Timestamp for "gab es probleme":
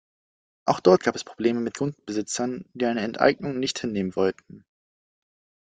1.03-1.59